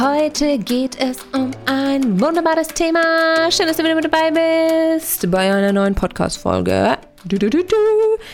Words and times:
Heute 0.00 0.56
geht 0.56 0.98
es 0.98 1.18
um 1.34 1.50
ein 1.66 2.18
wunderbares 2.18 2.68
Thema. 2.68 3.50
Schön, 3.50 3.66
dass 3.66 3.76
du 3.76 3.84
wieder 3.84 3.94
mit 3.94 4.06
dabei 4.06 4.30
bist 4.30 5.30
bei 5.30 5.52
einer 5.52 5.74
neuen 5.74 5.94
Podcast-Folge. 5.94 6.96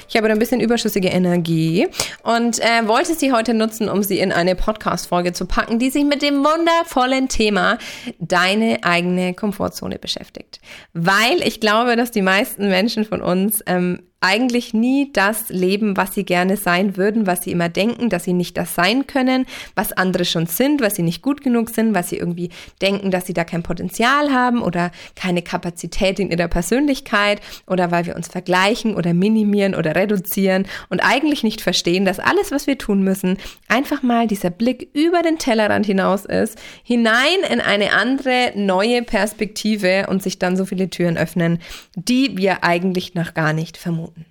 Ich 0.08 0.16
habe 0.16 0.28
ein 0.28 0.38
bisschen 0.38 0.60
überschüssige 0.60 1.08
Energie 1.08 1.88
und 2.22 2.60
äh, 2.60 2.86
wollte 2.86 3.14
sie 3.14 3.32
heute 3.32 3.54
nutzen, 3.54 3.88
um 3.88 4.02
sie 4.02 4.18
in 4.18 4.32
eine 4.32 4.54
Podcast-Folge 4.54 5.32
zu 5.32 5.46
packen, 5.46 5.78
die 5.78 5.90
sich 5.90 6.04
mit 6.04 6.22
dem 6.22 6.44
wundervollen 6.44 7.28
Thema 7.28 7.78
deine 8.18 8.78
eigene 8.82 9.34
Komfortzone 9.34 9.98
beschäftigt. 9.98 10.60
Weil 10.92 11.42
ich 11.42 11.60
glaube, 11.60 11.96
dass 11.96 12.10
die 12.10 12.22
meisten 12.22 12.68
Menschen 12.68 13.04
von 13.04 13.22
uns 13.22 13.62
ähm, 13.66 14.00
eigentlich 14.20 14.72
nie 14.72 15.12
das 15.12 15.50
leben, 15.50 15.96
was 15.96 16.14
sie 16.14 16.24
gerne 16.24 16.56
sein 16.56 16.96
würden, 16.96 17.26
was 17.26 17.44
sie 17.44 17.52
immer 17.52 17.68
denken, 17.68 18.08
dass 18.08 18.24
sie 18.24 18.32
nicht 18.32 18.56
das 18.56 18.74
sein 18.74 19.06
können, 19.06 19.46
was 19.74 19.92
andere 19.92 20.24
schon 20.24 20.46
sind, 20.46 20.80
was 20.80 20.96
sie 20.96 21.02
nicht 21.02 21.22
gut 21.22 21.42
genug 21.42 21.70
sind, 21.70 21.94
was 21.94 22.08
sie 22.08 22.16
irgendwie 22.16 22.50
denken, 22.80 23.10
dass 23.10 23.26
sie 23.26 23.34
da 23.34 23.44
kein 23.44 23.62
Potenzial 23.62 24.32
haben 24.32 24.62
oder 24.62 24.90
keine 25.14 25.42
Kapazität 25.42 26.18
in 26.18 26.30
ihrer 26.30 26.48
Persönlichkeit 26.48 27.40
oder 27.66 27.90
weil 27.90 28.06
wir 28.06 28.16
uns 28.16 28.28
vergleichen 28.28 28.75
oder 28.84 29.14
minimieren 29.14 29.74
oder 29.74 29.94
reduzieren 29.94 30.66
und 30.88 31.00
eigentlich 31.00 31.42
nicht 31.42 31.60
verstehen, 31.60 32.04
dass 32.04 32.18
alles, 32.18 32.50
was 32.50 32.66
wir 32.66 32.78
tun 32.78 33.02
müssen, 33.02 33.38
einfach 33.68 34.02
mal 34.02 34.26
dieser 34.26 34.50
Blick 34.50 34.90
über 34.92 35.22
den 35.22 35.38
Tellerrand 35.38 35.86
hinaus 35.86 36.24
ist, 36.24 36.58
hinein 36.82 37.38
in 37.50 37.60
eine 37.60 37.92
andere, 37.92 38.52
neue 38.54 39.02
Perspektive 39.02 40.06
und 40.08 40.22
sich 40.22 40.38
dann 40.38 40.56
so 40.56 40.66
viele 40.66 40.90
Türen 40.90 41.16
öffnen, 41.16 41.58
die 41.94 42.36
wir 42.36 42.62
eigentlich 42.64 43.14
noch 43.14 43.34
gar 43.34 43.52
nicht 43.52 43.76
vermuten. 43.76 44.26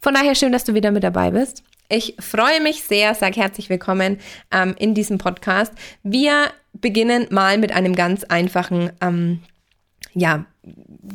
Von 0.00 0.14
daher 0.14 0.34
schön, 0.34 0.52
dass 0.52 0.64
du 0.64 0.74
wieder 0.74 0.92
mit 0.92 1.02
dabei 1.02 1.32
bist. 1.32 1.64
Ich 1.88 2.16
freue 2.20 2.60
mich 2.60 2.84
sehr, 2.84 3.14
sag 3.14 3.36
herzlich 3.36 3.70
willkommen 3.70 4.18
ähm, 4.52 4.74
in 4.78 4.94
diesem 4.94 5.16
Podcast. 5.18 5.72
Wir 6.02 6.50
beginnen 6.74 7.26
mal 7.30 7.56
mit 7.56 7.72
einem 7.72 7.94
ganz 7.94 8.24
einfachen, 8.24 8.92
ähm, 9.00 9.42
ja, 10.12 10.44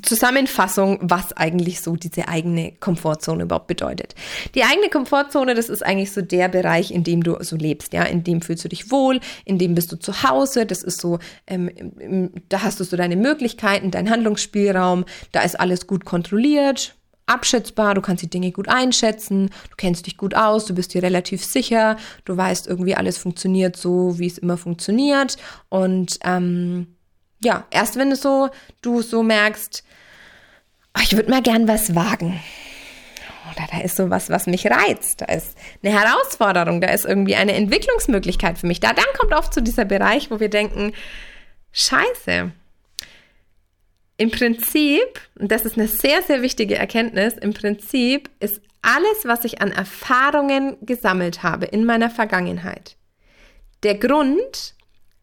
Zusammenfassung, 0.02 1.00
was 1.02 1.34
eigentlich 1.34 1.82
so 1.82 1.96
diese 1.96 2.28
eigene 2.28 2.74
Komfortzone 2.80 3.44
überhaupt 3.44 3.68
bedeutet. 3.68 4.16
Die 4.56 4.64
eigene 4.64 4.90
Komfortzone, 4.90 5.56
das 5.56 5.70
ist 5.70 5.86
eigentlich 5.86 6.12
so 6.12 6.22
der 6.22 6.50
Bereich, 6.50 6.92
in 6.92 7.04
dem 7.04 7.24
du 7.24 7.38
so 7.42 7.56
lebst, 7.56 7.94
ja, 7.94 8.04
in 8.04 8.24
dem 8.24 8.42
fühlst 8.42 8.64
du 8.64 8.70
dich 8.70 8.92
wohl, 8.92 9.20
in 9.46 9.58
dem 9.58 9.76
bist 9.76 9.92
du 9.92 9.98
zu 9.98 10.24
Hause, 10.24 10.66
das 10.66 10.84
ist 10.84 11.00
so, 11.00 11.20
ähm, 11.48 12.32
da 12.50 12.64
hast 12.64 12.80
du 12.80 12.84
so 12.84 12.98
deine 12.98 13.16
Möglichkeiten, 13.16 13.92
deinen 13.92 14.10
Handlungsspielraum, 14.10 15.06
da 15.32 15.42
ist 15.42 15.60
alles 15.60 15.88
gut 15.88 16.06
kontrolliert, 16.06 16.96
abschätzbar, 17.26 17.96
du 17.96 18.02
kannst 18.02 18.24
die 18.24 18.30
Dinge 18.30 18.52
gut 18.52 18.70
einschätzen, 18.70 19.50
du 19.70 19.76
kennst 19.78 20.06
dich 20.06 20.18
gut 20.18 20.36
aus, 20.36 20.66
du 20.66 20.76
bist 20.76 20.94
dir 20.94 21.04
relativ 21.04 21.44
sicher, 21.44 21.98
du 22.26 22.36
weißt 22.36 22.68
irgendwie, 22.68 22.96
alles 22.96 23.18
funktioniert 23.18 23.76
so, 23.76 24.20
wie 24.20 24.28
es 24.28 24.38
immer 24.38 24.58
funktioniert. 24.58 25.38
Und 25.70 26.20
ähm, 26.24 26.88
ja, 27.44 27.66
erst 27.72 27.98
wenn 27.98 28.10
du 28.10 28.16
so, 28.16 28.50
du 28.82 29.02
so 29.02 29.24
merkst, 29.24 29.84
oh, 30.98 31.02
ich 31.04 31.16
würde 31.16 31.30
mal 31.30 31.42
gern 31.42 31.68
was 31.68 31.96
wagen. 31.96 32.42
Oder 33.52 33.68
da 33.72 33.82
ist 33.82 33.98
so 33.98 34.10
was, 34.10 34.30
was 34.30 34.48
mich 34.48 34.66
reizt. 34.66 35.22
Da 35.22 35.26
ist 35.26 35.58
eine 35.84 35.94
Herausforderung, 35.94 36.82
da 36.82 36.90
ist 36.90 37.06
irgendwie 37.06 37.36
eine 37.36 37.54
Entwicklungsmöglichkeit 37.54 38.58
für 38.58 38.68
mich. 38.68 38.80
Da 38.80 38.94
dann 38.94 39.06
kommt 39.18 39.34
oft 39.34 39.54
zu 39.54 39.60
so 39.60 39.64
dieser 39.64 39.86
Bereich, 39.86 40.32
wo 40.32 40.40
wir 40.40 40.50
denken, 40.50 40.94
Scheiße, 41.72 42.52
im 44.18 44.32
Prinzip, 44.32 45.20
und 45.40 45.52
das 45.52 45.66
ist 45.66 45.78
eine 45.78 45.88
sehr, 45.88 46.22
sehr 46.22 46.42
wichtige 46.42 46.76
Erkenntnis, 46.76 47.34
im 47.34 47.54
Prinzip 47.54 48.30
ist 48.40 48.62
alles, 48.82 49.26
was 49.26 49.44
ich 49.44 49.62
an 49.62 49.72
Erfahrungen 49.72 50.78
gesammelt 50.82 51.42
habe 51.42 51.66
in 51.66 51.86
meiner 51.86 52.10
Vergangenheit, 52.10 52.96
der 53.82 53.96
Grund, 53.96 54.76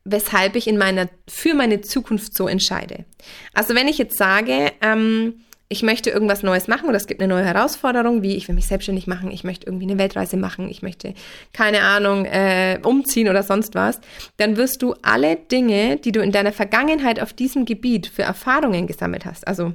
weshalb 0.05 0.57
ich 0.57 0.67
in 0.67 0.79
meiner, 0.79 1.09
für 1.29 1.55
meine 1.55 1.81
Zukunft 1.81 2.35
so 2.35 2.49
entscheide. 2.49 3.05
Also 3.53 3.75
wenn 3.75 3.89
ich 3.89 3.99
jetzt 3.99 4.17
sage, 4.17 4.73
ähm, 4.81 5.35
ich 5.73 5.85
möchte 5.85 6.11
irgendwas 6.11 6.43
Neues 6.43 6.67
machen 6.67 6.89
oder 6.89 6.97
es 6.97 7.07
gibt 7.07 7.23
eine 7.23 7.33
neue 7.33 7.45
Herausforderung, 7.45 8.23
wie 8.23 8.35
ich 8.35 8.49
will 8.49 8.57
mich 8.57 8.67
selbstständig 8.67 9.07
machen, 9.07 9.31
ich 9.31 9.45
möchte 9.45 9.67
irgendwie 9.67 9.85
eine 9.85 9.99
Weltreise 9.99 10.37
machen, 10.37 10.69
ich 10.69 10.83
möchte, 10.83 11.15
keine 11.53 11.83
Ahnung, 11.83 12.25
äh, 12.25 12.81
umziehen 12.83 13.29
oder 13.29 13.45
sonst 13.45 13.77
was, 13.77 14.01
dann 14.37 14.57
wirst 14.57 14.83
du 14.83 14.95
alle 15.03 15.37
Dinge, 15.37 15.97
die 15.97 16.11
du 16.11 16.21
in 16.23 16.33
deiner 16.33 16.51
Vergangenheit 16.51 17.21
auf 17.21 17.33
diesem 17.33 17.67
Gebiet 17.67 18.09
für 18.09 18.23
Erfahrungen 18.23 18.89
gesammelt 18.89 19.25
hast, 19.25 19.47
also 19.47 19.73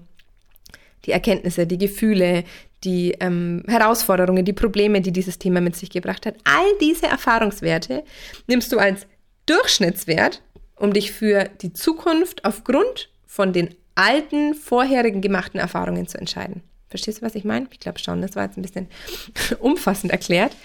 die 1.06 1.12
Erkenntnisse, 1.12 1.66
die 1.66 1.78
Gefühle, 1.78 2.44
die 2.84 3.16
ähm, 3.22 3.64
Herausforderungen, 3.66 4.44
die 4.44 4.54
Probleme, 4.54 5.00
die 5.00 5.14
dieses 5.14 5.40
Thema 5.40 5.62
mit 5.62 5.78
sich 5.78 5.90
gebracht 5.90 6.26
hat, 6.26 6.36
all 6.44 6.66
diese 6.82 7.08
Erfahrungswerte 7.08 8.04
nimmst 8.48 8.72
du 8.74 8.80
als 8.80 9.08
Durchschnittswert, 9.46 10.42
um 10.76 10.94
dich 10.94 11.12
für 11.12 11.46
die 11.62 11.74
Zukunft 11.74 12.46
aufgrund 12.46 13.10
von 13.26 13.54
den 13.54 13.76
alten, 13.96 14.54
vorherigen 14.54 15.22
gemachten 15.22 15.60
Erfahrungen 15.60 16.08
zu 16.08 16.18
entscheiden. 16.18 16.64
Verstehst 16.90 17.22
du, 17.22 17.26
was 17.26 17.36
ich 17.36 17.44
meine? 17.44 17.68
Ich 17.72 17.80
glaube 17.80 18.00
schon, 18.00 18.22
das 18.22 18.36
war 18.36 18.46
jetzt 18.46 18.58
ein 18.58 18.62
bisschen 18.62 18.88
umfassend 19.60 20.12
erklärt. 20.12 20.56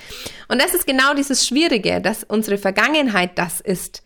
Und 0.49 0.61
das 0.61 0.75
ist 0.75 0.87
genau 0.87 1.15
dieses 1.15 1.47
Schwierige, 1.47 2.01
dass 2.01 2.25
unsere 2.25 2.59
Vergangenheit 2.59 3.39
das 3.39 3.61
ist. 3.61 4.03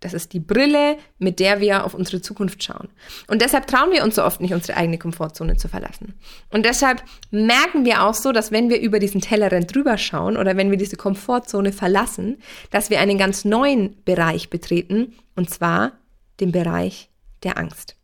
Das 0.00 0.14
ist 0.14 0.32
die 0.32 0.40
Brille, 0.40 0.96
mit 1.18 1.40
der 1.40 1.60
wir 1.60 1.84
auf 1.84 1.92
unsere 1.92 2.22
Zukunft 2.22 2.64
schauen. 2.64 2.88
Und 3.28 3.42
deshalb 3.42 3.66
trauen 3.66 3.92
wir 3.92 4.02
uns 4.02 4.14
so 4.14 4.24
oft 4.24 4.40
nicht, 4.40 4.54
unsere 4.54 4.78
eigene 4.78 4.96
Komfortzone 4.96 5.58
zu 5.58 5.68
verlassen. 5.68 6.14
Und 6.48 6.64
deshalb 6.64 7.02
merken 7.30 7.84
wir 7.84 8.02
auch 8.02 8.14
so, 8.14 8.32
dass 8.32 8.50
wenn 8.50 8.70
wir 8.70 8.80
über 8.80 8.98
diesen 8.98 9.20
Tellerrand 9.20 9.74
drüber 9.74 9.98
schauen 9.98 10.38
oder 10.38 10.56
wenn 10.56 10.70
wir 10.70 10.78
diese 10.78 10.96
Komfortzone 10.96 11.72
verlassen, 11.72 12.38
dass 12.70 12.88
wir 12.88 12.98
einen 12.98 13.18
ganz 13.18 13.44
neuen 13.44 14.02
Bereich 14.04 14.48
betreten, 14.48 15.14
und 15.36 15.50
zwar 15.50 15.92
den 16.40 16.50
Bereich 16.50 17.10
der 17.42 17.58
Angst. 17.58 17.96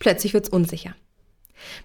Plötzlich 0.00 0.34
wird's 0.34 0.48
unsicher. 0.48 0.94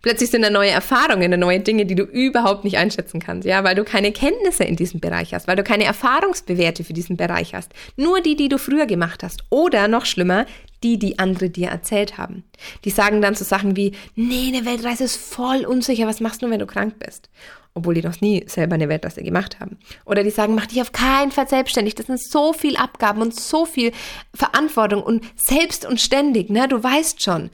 Plötzlich 0.01 0.29
sind 0.29 0.41
da 0.41 0.49
neue 0.49 0.69
Erfahrungen, 0.69 1.31
da 1.31 1.37
neue 1.37 1.59
Dinge, 1.59 1.85
die 1.85 1.95
du 1.95 2.03
überhaupt 2.03 2.63
nicht 2.63 2.77
einschätzen 2.77 3.19
kannst, 3.19 3.47
ja, 3.47 3.63
weil 3.63 3.75
du 3.75 3.83
keine 3.83 4.11
Kenntnisse 4.11 4.63
in 4.63 4.75
diesem 4.75 4.99
Bereich 4.99 5.33
hast, 5.33 5.47
weil 5.47 5.55
du 5.55 5.63
keine 5.63 5.85
Erfahrungsbewerte 5.85 6.83
für 6.83 6.93
diesen 6.93 7.17
Bereich 7.17 7.53
hast. 7.53 7.71
Nur 7.95 8.21
die, 8.21 8.35
die 8.35 8.49
du 8.49 8.57
früher 8.57 8.85
gemacht 8.85 9.23
hast. 9.23 9.43
Oder 9.49 9.87
noch 9.87 10.05
schlimmer, 10.05 10.45
die, 10.83 10.99
die 10.99 11.19
andere 11.19 11.49
dir 11.49 11.69
erzählt 11.69 12.17
haben. 12.17 12.43
Die 12.83 12.89
sagen 12.89 13.21
dann 13.21 13.35
so 13.35 13.43
Sachen 13.43 13.75
wie, 13.75 13.93
nee, 14.15 14.51
eine 14.53 14.65
Weltreise 14.65 15.05
ist 15.05 15.15
voll 15.15 15.65
unsicher, 15.65 16.07
was 16.07 16.19
machst 16.19 16.41
du, 16.41 16.49
wenn 16.49 16.59
du 16.59 16.67
krank 16.67 16.99
bist? 16.99 17.29
Obwohl 17.73 17.95
die 17.95 18.03
noch 18.03 18.21
nie 18.21 18.43
selber 18.47 18.75
eine 18.75 18.89
Weltreise 18.89 19.23
gemacht 19.23 19.59
haben. 19.59 19.79
Oder 20.05 20.23
die 20.23 20.29
sagen, 20.29 20.53
mach 20.53 20.67
dich 20.67 20.81
auf 20.81 20.91
keinen 20.91 21.31
Fall 21.31 21.47
selbstständig. 21.47 21.95
Das 21.95 22.05
sind 22.05 22.21
so 22.21 22.53
viel 22.53 22.77
Abgaben 22.77 23.21
und 23.21 23.33
so 23.33 23.65
viel 23.65 23.91
Verantwortung 24.35 25.01
und 25.01 25.25
selbst 25.35 25.85
und 25.85 25.99
ständig, 25.99 26.51
ne? 26.51 26.67
Du 26.67 26.83
weißt 26.83 27.23
schon. 27.23 27.49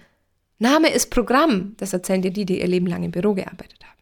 Name 0.59 0.89
ist 0.89 1.09
Programm. 1.09 1.73
Das 1.77 1.93
erzählen 1.93 2.21
dir 2.21 2.31
die, 2.31 2.45
die 2.45 2.59
ihr 2.59 2.67
Leben 2.67 2.87
lang 2.87 3.03
im 3.03 3.11
Büro 3.11 3.33
gearbeitet 3.33 3.79
haben. 3.83 3.99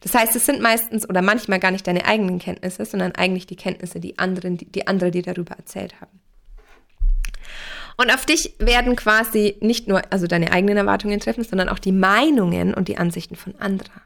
Das 0.00 0.14
heißt, 0.14 0.34
es 0.34 0.46
sind 0.46 0.60
meistens 0.60 1.08
oder 1.08 1.22
manchmal 1.22 1.60
gar 1.60 1.70
nicht 1.70 1.86
deine 1.86 2.04
eigenen 2.06 2.38
Kenntnisse, 2.38 2.84
sondern 2.84 3.12
eigentlich 3.12 3.46
die 3.46 3.56
Kenntnisse, 3.56 4.00
die 4.00 4.18
anderen, 4.18 4.56
die, 4.56 4.66
die 4.66 4.86
andere 4.86 5.10
dir 5.10 5.22
darüber 5.22 5.54
erzählt 5.54 6.00
haben. 6.00 6.20
Und 7.96 8.12
auf 8.12 8.24
dich 8.24 8.54
werden 8.58 8.96
quasi 8.96 9.56
nicht 9.60 9.86
nur 9.86 10.02
also 10.10 10.26
deine 10.26 10.50
eigenen 10.50 10.78
Erwartungen 10.78 11.20
treffen, 11.20 11.44
sondern 11.44 11.68
auch 11.68 11.78
die 11.78 11.92
Meinungen 11.92 12.74
und 12.74 12.88
die 12.88 12.96
Ansichten 12.96 13.36
von 13.36 13.54
anderen. 13.56 14.00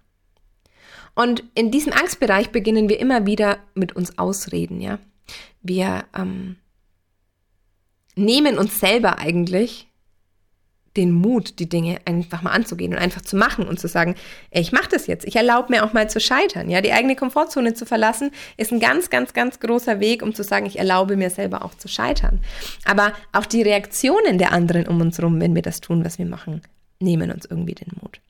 Und 1.14 1.44
in 1.54 1.70
diesem 1.70 1.92
Angstbereich 1.92 2.50
beginnen 2.50 2.88
wir 2.88 2.98
immer 2.98 3.24
wieder 3.26 3.58
mit 3.74 3.94
uns 3.94 4.18
Ausreden, 4.18 4.80
ja. 4.80 4.98
Wir 5.62 6.04
ähm, 6.14 6.56
nehmen 8.16 8.58
uns 8.58 8.78
selber 8.78 9.18
eigentlich 9.18 9.85
den 10.96 11.12
Mut, 11.12 11.58
die 11.58 11.68
Dinge 11.68 11.98
einfach 12.04 12.42
mal 12.42 12.50
anzugehen 12.50 12.92
und 12.92 12.98
einfach 12.98 13.22
zu 13.22 13.36
machen 13.36 13.66
und 13.66 13.78
zu 13.78 13.88
sagen, 13.88 14.14
ey, 14.50 14.62
ich 14.62 14.72
mache 14.72 14.88
das 14.90 15.06
jetzt. 15.06 15.26
Ich 15.26 15.36
erlaube 15.36 15.72
mir 15.72 15.84
auch 15.84 15.92
mal 15.92 16.08
zu 16.08 16.20
scheitern. 16.20 16.70
Ja, 16.70 16.80
die 16.80 16.92
eigene 16.92 17.16
Komfortzone 17.16 17.74
zu 17.74 17.86
verlassen 17.86 18.30
ist 18.56 18.72
ein 18.72 18.80
ganz, 18.80 19.10
ganz, 19.10 19.32
ganz 19.32 19.60
großer 19.60 20.00
Weg, 20.00 20.22
um 20.22 20.34
zu 20.34 20.42
sagen, 20.42 20.66
ich 20.66 20.78
erlaube 20.78 21.16
mir 21.16 21.30
selber 21.30 21.64
auch 21.64 21.74
zu 21.74 21.88
scheitern. 21.88 22.40
Aber 22.84 23.12
auch 23.32 23.46
die 23.46 23.62
Reaktionen 23.62 24.38
der 24.38 24.52
anderen 24.52 24.86
um 24.86 25.00
uns 25.00 25.18
herum, 25.18 25.40
wenn 25.40 25.54
wir 25.54 25.62
das 25.62 25.80
tun, 25.80 26.04
was 26.04 26.18
wir 26.18 26.26
machen, 26.26 26.62
nehmen 27.00 27.30
uns 27.30 27.44
irgendwie 27.44 27.74
den 27.74 27.92
Mut. 28.00 28.20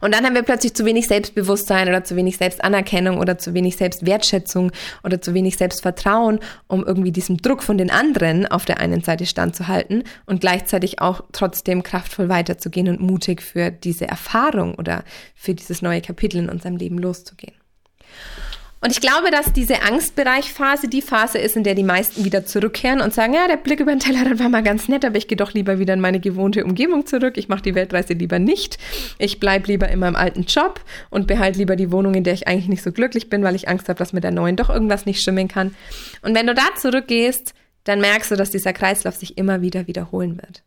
Und 0.00 0.14
dann 0.14 0.24
haben 0.24 0.34
wir 0.34 0.42
plötzlich 0.42 0.74
zu 0.74 0.84
wenig 0.84 1.06
Selbstbewusstsein 1.06 1.88
oder 1.88 2.04
zu 2.04 2.16
wenig 2.16 2.36
Selbstanerkennung 2.36 3.18
oder 3.18 3.38
zu 3.38 3.54
wenig 3.54 3.76
Selbstwertschätzung 3.76 4.72
oder 5.04 5.20
zu 5.20 5.34
wenig 5.34 5.56
Selbstvertrauen, 5.56 6.40
um 6.66 6.84
irgendwie 6.84 7.12
diesem 7.12 7.38
Druck 7.38 7.62
von 7.62 7.78
den 7.78 7.90
anderen 7.90 8.46
auf 8.46 8.64
der 8.64 8.80
einen 8.80 9.02
Seite 9.02 9.26
standzuhalten 9.26 10.04
und 10.26 10.40
gleichzeitig 10.40 11.00
auch 11.00 11.22
trotzdem 11.32 11.82
kraftvoll 11.82 12.28
weiterzugehen 12.28 12.88
und 12.88 13.00
mutig 13.00 13.42
für 13.42 13.70
diese 13.70 14.08
Erfahrung 14.08 14.74
oder 14.74 15.04
für 15.34 15.54
dieses 15.54 15.82
neue 15.82 16.00
Kapitel 16.00 16.38
in 16.38 16.48
unserem 16.48 16.76
Leben 16.76 16.98
loszugehen. 16.98 17.54
Und 18.82 18.92
ich 18.92 19.02
glaube, 19.02 19.30
dass 19.30 19.52
diese 19.52 19.82
Angstbereichphase 19.82 20.88
die 20.88 21.02
Phase 21.02 21.36
ist, 21.36 21.54
in 21.54 21.64
der 21.64 21.74
die 21.74 21.84
meisten 21.84 22.24
wieder 22.24 22.46
zurückkehren 22.46 23.02
und 23.02 23.12
sagen, 23.12 23.34
ja, 23.34 23.46
der 23.46 23.58
Blick 23.58 23.78
über 23.78 23.92
den 23.92 24.00
Tellerrand 24.00 24.40
war 24.40 24.48
mal 24.48 24.62
ganz 24.62 24.88
nett, 24.88 25.04
aber 25.04 25.16
ich 25.16 25.28
gehe 25.28 25.36
doch 25.36 25.52
lieber 25.52 25.78
wieder 25.78 25.92
in 25.92 26.00
meine 26.00 26.18
gewohnte 26.18 26.64
Umgebung 26.64 27.04
zurück. 27.04 27.36
Ich 27.36 27.48
mache 27.48 27.60
die 27.60 27.74
Weltreise 27.74 28.14
lieber 28.14 28.38
nicht. 28.38 28.78
Ich 29.18 29.38
bleibe 29.38 29.66
lieber 29.66 29.88
in 29.90 29.98
meinem 29.98 30.16
alten 30.16 30.44
Job 30.44 30.80
und 31.10 31.26
behalte 31.26 31.58
lieber 31.58 31.76
die 31.76 31.92
Wohnung, 31.92 32.14
in 32.14 32.24
der 32.24 32.32
ich 32.32 32.48
eigentlich 32.48 32.68
nicht 32.68 32.82
so 32.82 32.90
glücklich 32.90 33.28
bin, 33.28 33.42
weil 33.42 33.54
ich 33.54 33.68
Angst 33.68 33.90
habe, 33.90 33.98
dass 33.98 34.14
mit 34.14 34.24
der 34.24 34.30
neuen 34.30 34.56
doch 34.56 34.70
irgendwas 34.70 35.04
nicht 35.04 35.20
stimmen 35.20 35.48
kann. 35.48 35.74
Und 36.22 36.34
wenn 36.34 36.46
du 36.46 36.54
da 36.54 36.64
zurückgehst, 36.74 37.52
dann 37.84 38.00
merkst 38.00 38.30
du, 38.30 38.36
dass 38.36 38.50
dieser 38.50 38.72
Kreislauf 38.72 39.14
sich 39.14 39.36
immer 39.36 39.60
wieder 39.60 39.88
wiederholen 39.88 40.38
wird. 40.38 40.62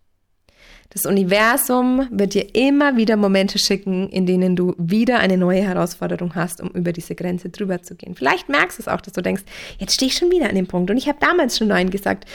Das 0.89 1.06
Universum 1.06 2.07
wird 2.12 2.35
dir 2.35 2.53
immer 2.53 2.95
wieder 2.95 3.18
Momente 3.18 3.57
schicken, 3.57 4.09
in 4.09 4.25
denen 4.25 4.56
du 4.56 4.75
wieder 4.77 5.19
eine 5.19 5.38
neue 5.38 5.63
Herausforderung 5.63 6.35
hast, 6.35 6.62
um 6.62 6.69
über 6.69 6.94
diese 6.94 7.15
Grenze 7.15 7.50
drüber 7.50 7.81
zu 7.81 7.95
gehen. 7.95 8.15
Vielleicht 8.15 8.50
merkst 8.50 8.77
du 8.77 8.83
es 8.83 8.88
auch, 8.88 9.01
dass 9.01 9.13
du 9.13 9.21
denkst, 9.21 9.44
jetzt 9.80 9.95
stehe 9.95 10.09
ich 10.09 10.18
schon 10.18 10.31
wieder 10.31 10.50
an 10.50 10.56
dem 10.56 10.68
Punkt 10.68 10.91
und 10.91 10.97
ich 10.97 11.07
habe 11.07 11.18
damals 11.19 11.57
schon 11.57 11.69
Nein 11.69 11.89
gesagt. 11.89 12.30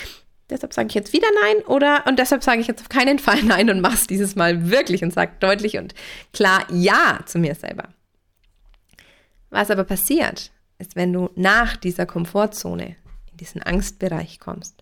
Deshalb 0.50 0.72
sage 0.72 0.88
ich 0.88 0.94
jetzt 0.94 1.12
wieder 1.12 1.28
Nein 1.42 1.64
oder 1.66 2.04
und 2.06 2.18
deshalb 2.18 2.42
sage 2.42 2.60
ich 2.60 2.66
jetzt 2.66 2.80
auf 2.80 2.88
keinen 2.88 3.18
Fall 3.18 3.42
Nein 3.44 3.70
und 3.70 3.80
mach's 3.80 4.06
dieses 4.06 4.34
Mal 4.34 4.70
wirklich 4.70 5.04
und 5.04 5.12
sag 5.12 5.40
deutlich 5.40 5.78
und 5.78 5.94
klar 6.32 6.66
Ja 6.72 7.20
zu 7.26 7.38
mir 7.38 7.54
selber. 7.54 7.90
Was 9.50 9.70
aber 9.70 9.84
passiert, 9.84 10.50
ist, 10.78 10.96
wenn 10.96 11.12
du 11.12 11.30
nach 11.36 11.76
dieser 11.76 12.06
Komfortzone 12.06 12.96
in 13.30 13.36
diesen 13.36 13.62
Angstbereich 13.62 14.40
kommst 14.40 14.77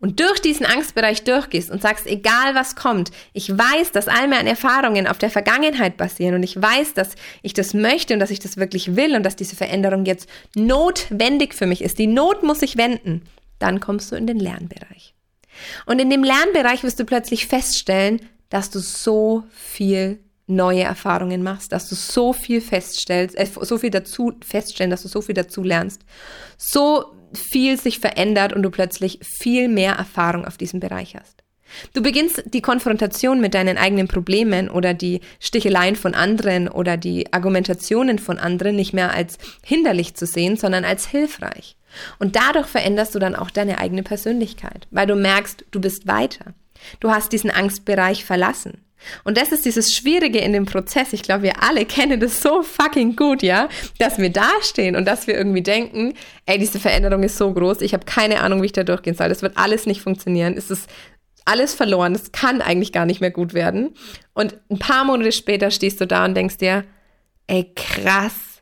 und 0.00 0.20
durch 0.20 0.40
diesen 0.40 0.66
Angstbereich 0.66 1.24
durchgehst 1.24 1.70
und 1.70 1.82
sagst, 1.82 2.06
egal 2.06 2.54
was 2.54 2.76
kommt, 2.76 3.10
ich 3.32 3.50
weiß, 3.50 3.92
dass 3.92 4.08
all 4.08 4.28
meine 4.28 4.50
Erfahrungen 4.50 5.06
auf 5.06 5.18
der 5.18 5.30
Vergangenheit 5.30 5.96
basieren 5.96 6.34
und 6.34 6.42
ich 6.42 6.60
weiß, 6.60 6.94
dass 6.94 7.14
ich 7.42 7.54
das 7.54 7.74
möchte 7.74 8.14
und 8.14 8.20
dass 8.20 8.30
ich 8.30 8.40
das 8.40 8.56
wirklich 8.56 8.96
will 8.96 9.14
und 9.14 9.22
dass 9.22 9.36
diese 9.36 9.56
Veränderung 9.56 10.04
jetzt 10.04 10.28
notwendig 10.54 11.54
für 11.54 11.66
mich 11.66 11.82
ist. 11.82 11.98
Die 11.98 12.06
Not 12.06 12.42
muss 12.42 12.60
sich 12.60 12.76
wenden. 12.76 13.22
Dann 13.58 13.80
kommst 13.80 14.10
du 14.12 14.16
in 14.16 14.26
den 14.26 14.38
Lernbereich. 14.38 15.14
Und 15.86 16.00
in 16.00 16.10
dem 16.10 16.24
Lernbereich 16.24 16.82
wirst 16.82 16.98
du 16.98 17.04
plötzlich 17.04 17.46
feststellen, 17.46 18.20
dass 18.50 18.70
du 18.70 18.78
so 18.80 19.44
viel 19.52 20.23
neue 20.46 20.82
Erfahrungen 20.82 21.42
machst, 21.42 21.72
dass 21.72 21.88
du 21.88 21.94
so 21.94 22.32
viel 22.32 22.60
feststellst, 22.60 23.36
äh, 23.38 23.46
so 23.46 23.78
viel 23.78 23.90
dazu 23.90 24.32
feststellen, 24.44 24.90
dass 24.90 25.02
du 25.02 25.08
so 25.08 25.20
viel 25.20 25.34
dazu 25.34 25.62
lernst, 25.62 26.02
so 26.56 27.06
viel 27.32 27.78
sich 27.78 27.98
verändert 27.98 28.52
und 28.52 28.62
du 28.62 28.70
plötzlich 28.70 29.20
viel 29.22 29.68
mehr 29.68 29.94
Erfahrung 29.94 30.44
auf 30.44 30.56
diesem 30.56 30.80
Bereich 30.80 31.16
hast. 31.16 31.42
Du 31.92 32.02
beginnst 32.02 32.42
die 32.46 32.60
Konfrontation 32.60 33.40
mit 33.40 33.54
deinen 33.54 33.78
eigenen 33.78 34.06
Problemen 34.06 34.70
oder 34.70 34.94
die 34.94 35.20
Sticheleien 35.40 35.96
von 35.96 36.14
anderen 36.14 36.68
oder 36.68 36.96
die 36.96 37.32
Argumentationen 37.32 38.18
von 38.18 38.38
anderen 38.38 38.76
nicht 38.76 38.92
mehr 38.92 39.12
als 39.12 39.38
hinderlich 39.64 40.14
zu 40.14 40.26
sehen, 40.26 40.56
sondern 40.56 40.84
als 40.84 41.06
hilfreich. 41.06 41.76
Und 42.18 42.36
dadurch 42.36 42.66
veränderst 42.66 43.14
du 43.14 43.18
dann 43.18 43.34
auch 43.34 43.50
deine 43.50 43.78
eigene 43.78 44.02
Persönlichkeit, 44.02 44.86
weil 44.90 45.06
du 45.06 45.16
merkst, 45.16 45.64
du 45.70 45.80
bist 45.80 46.06
weiter. 46.06 46.54
Du 47.00 47.10
hast 47.10 47.32
diesen 47.32 47.50
Angstbereich 47.50 48.24
verlassen. 48.24 48.83
Und 49.24 49.36
das 49.36 49.52
ist 49.52 49.64
dieses 49.64 49.92
Schwierige 49.92 50.38
in 50.38 50.52
dem 50.52 50.66
Prozess. 50.66 51.12
Ich 51.12 51.22
glaube, 51.22 51.42
wir 51.42 51.62
alle 51.62 51.84
kennen 51.84 52.20
das 52.20 52.40
so 52.40 52.62
fucking 52.62 53.16
gut, 53.16 53.42
ja, 53.42 53.68
dass 53.98 54.18
wir 54.18 54.30
dastehen 54.30 54.96
und 54.96 55.06
dass 55.06 55.26
wir 55.26 55.34
irgendwie 55.34 55.62
denken, 55.62 56.14
ey, 56.46 56.58
diese 56.58 56.80
Veränderung 56.80 57.22
ist 57.22 57.36
so 57.36 57.52
groß, 57.52 57.82
ich 57.82 57.92
habe 57.92 58.04
keine 58.04 58.40
Ahnung, 58.40 58.62
wie 58.62 58.66
ich 58.66 58.72
da 58.72 58.84
durchgehen 58.84 59.14
soll. 59.14 59.28
Das 59.28 59.42
wird 59.42 59.56
alles 59.56 59.86
nicht 59.86 60.00
funktionieren. 60.00 60.54
Es 60.56 60.70
ist 60.70 60.88
alles 61.44 61.74
verloren. 61.74 62.14
Es 62.14 62.32
kann 62.32 62.62
eigentlich 62.62 62.92
gar 62.92 63.06
nicht 63.06 63.20
mehr 63.20 63.30
gut 63.30 63.54
werden. 63.54 63.94
Und 64.32 64.58
ein 64.70 64.78
paar 64.78 65.04
Monate 65.04 65.32
später 65.32 65.70
stehst 65.70 66.00
du 66.00 66.06
da 66.06 66.24
und 66.24 66.34
denkst 66.34 66.56
dir, 66.56 66.84
ey, 67.46 67.72
krass, 67.74 68.53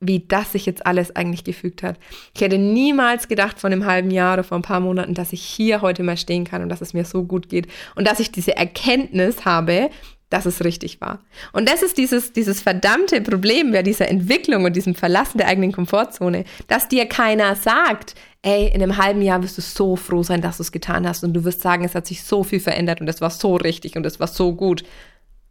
wie 0.00 0.20
das 0.20 0.52
sich 0.52 0.66
jetzt 0.66 0.86
alles 0.86 1.14
eigentlich 1.16 1.44
gefügt 1.44 1.82
hat. 1.82 1.98
Ich 2.34 2.40
hätte 2.40 2.58
niemals 2.58 3.28
gedacht 3.28 3.58
von 3.58 3.72
einem 3.72 3.86
halben 3.86 4.10
Jahr 4.10 4.34
oder 4.34 4.44
vor 4.44 4.58
ein 4.58 4.62
paar 4.62 4.80
Monaten, 4.80 5.14
dass 5.14 5.32
ich 5.32 5.42
hier 5.42 5.80
heute 5.80 6.02
mal 6.02 6.16
stehen 6.16 6.44
kann 6.44 6.62
und 6.62 6.68
dass 6.68 6.80
es 6.80 6.94
mir 6.94 7.04
so 7.04 7.24
gut 7.24 7.48
geht 7.48 7.66
und 7.94 8.06
dass 8.06 8.20
ich 8.20 8.30
diese 8.30 8.56
Erkenntnis 8.56 9.44
habe, 9.44 9.90
dass 10.30 10.46
es 10.46 10.64
richtig 10.64 11.00
war. 11.00 11.18
Und 11.52 11.68
das 11.68 11.82
ist 11.82 11.98
dieses, 11.98 12.32
dieses 12.32 12.62
verdammte 12.62 13.20
Problem 13.20 13.72
bei 13.72 13.82
dieser 13.82 14.08
Entwicklung 14.08 14.64
und 14.64 14.76
diesem 14.76 14.94
Verlassen 14.94 15.38
der 15.38 15.48
eigenen 15.48 15.72
Komfortzone, 15.72 16.44
dass 16.68 16.88
dir 16.88 17.06
keiner 17.06 17.56
sagt, 17.56 18.14
ey, 18.42 18.68
in 18.68 18.82
einem 18.82 18.96
halben 18.96 19.22
Jahr 19.22 19.42
wirst 19.42 19.58
du 19.58 19.62
so 19.62 19.96
froh 19.96 20.22
sein, 20.22 20.40
dass 20.40 20.58
du 20.58 20.62
es 20.62 20.72
getan 20.72 21.06
hast 21.06 21.24
und 21.24 21.34
du 21.34 21.44
wirst 21.44 21.60
sagen, 21.60 21.84
es 21.84 21.96
hat 21.96 22.06
sich 22.06 22.22
so 22.22 22.44
viel 22.44 22.60
verändert 22.60 23.00
und 23.00 23.08
es 23.08 23.20
war 23.20 23.30
so 23.30 23.56
richtig 23.56 23.96
und 23.96 24.06
es 24.06 24.20
war 24.20 24.28
so 24.28 24.54
gut. 24.54 24.84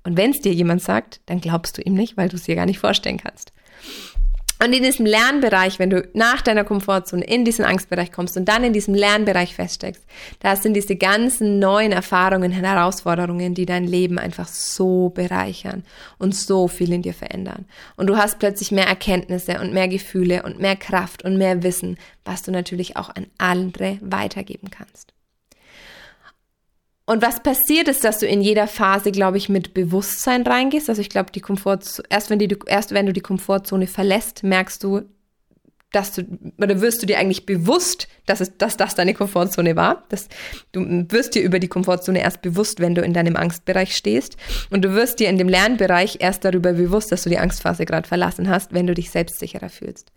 Und 0.04 0.16
wenn 0.16 0.32
es 0.32 0.40
dir 0.40 0.54
jemand 0.54 0.82
sagt, 0.82 1.20
dann 1.26 1.42
glaubst 1.42 1.78
du 1.78 1.82
ihm 1.82 1.94
nicht, 1.94 2.16
weil 2.16 2.30
du 2.30 2.38
es 2.38 2.44
dir 2.44 2.56
gar 2.56 2.66
nicht 2.66 2.80
vorstellen 2.80 3.18
kannst. 3.18 3.52
Und 4.62 4.74
in 4.74 4.84
diesem 4.84 5.06
Lernbereich, 5.06 5.80
wenn 5.80 5.90
du 5.90 6.06
nach 6.14 6.42
deiner 6.42 6.66
Komfortzone 6.66 7.24
in 7.24 7.46
diesen 7.46 7.64
Angstbereich 7.64 8.12
kommst 8.12 8.36
und 8.36 8.46
dann 8.46 8.66
in 8.66 8.74
diesem 8.74 8.94
Lernbereich 8.94 9.56
feststeckst, 9.56 10.04
da 10.42 10.58
sind 10.58 10.74
diese 10.74 10.98
ganzen 10.98 11.60
neuen 11.60 11.94
Erfahrungen, 11.94 12.52
Herausforderungen, 12.52 13.54
die 13.54 13.66
dein 13.66 13.86
Leben 13.86 14.20
einfach 14.20 14.50
so 14.50 15.10
bereichern 15.10 15.86
und 16.18 16.36
so 16.36 16.68
viel 16.68 16.92
in 16.92 17.02
dir 17.02 17.14
verändern. 17.14 17.66
Und 17.96 18.08
du 18.08 18.18
hast 18.18 18.40
plötzlich 18.40 18.72
mehr 18.72 18.88
Erkenntnisse 18.88 19.62
und 19.62 19.74
mehr 19.74 19.88
Gefühle 19.88 20.44
und 20.44 20.60
mehr 20.60 20.76
Kraft 20.76 21.24
und 21.24 21.38
mehr 21.38 21.64
Wissen, 21.64 21.98
was 22.26 22.44
du 22.44 22.52
natürlich 22.52 22.98
auch 22.98 23.10
an 23.16 23.28
andere 23.38 23.98
weitergeben 24.02 24.70
kannst. 24.70 25.14
Und 27.10 27.24
was 27.24 27.42
passiert 27.42 27.88
ist, 27.88 28.04
dass 28.04 28.20
du 28.20 28.28
in 28.28 28.40
jeder 28.40 28.68
Phase, 28.68 29.12
glaube 29.12 29.38
ich, 29.38 29.50
mit 29.50 29.74
Bewusstsein 29.74 30.44
reingehst. 30.44 30.90
Also 30.90 31.02
ich 31.02 31.10
glaube, 31.10 31.32
die 31.32 31.40
Komfortzone, 31.40 32.08
erst 32.08 32.30
wenn, 32.30 32.38
die, 32.38 32.56
erst 32.68 32.92
wenn 32.92 33.08
du 33.08 33.14
die 33.14 33.20
Komfortzone 33.20 33.88
verlässt, 33.88 34.44
merkst 34.44 34.84
du, 34.84 35.02
dass 35.92 36.14
du, 36.14 36.22
oder 36.60 36.82
wirst 36.82 37.02
du 37.02 37.08
dir 37.08 37.18
eigentlich 37.18 37.48
bewusst, 37.48 38.08
dass, 38.28 38.42
es, 38.42 38.56
dass 38.60 38.78
das 38.78 38.94
deine 38.94 39.16
Komfortzone 39.16 39.76
war. 39.76 40.04
Das, 40.10 40.28
du 40.72 40.82
wirst 41.10 41.34
dir 41.34 41.42
über 41.42 41.58
die 41.58 41.68
Komfortzone 41.68 42.22
erst 42.22 42.44
bewusst, 42.44 42.80
wenn 42.80 42.94
du 42.94 43.02
in 43.02 43.16
deinem 43.16 43.38
Angstbereich 43.38 43.96
stehst. 43.96 44.38
Und 44.70 44.86
du 44.86 44.94
wirst 44.94 45.20
dir 45.20 45.30
in 45.30 45.40
dem 45.40 45.50
Lernbereich 45.50 46.18
erst 46.20 46.46
darüber 46.46 46.74
bewusst, 46.74 47.12
dass 47.12 47.24
du 47.24 47.32
die 47.32 47.40
Angstphase 47.40 47.86
gerade 47.86 48.08
verlassen 48.08 48.52
hast, 48.52 48.72
wenn 48.72 48.86
du 48.86 48.94
dich 48.94 49.10
selbstsicherer 49.10 49.70
fühlst. 49.70 50.12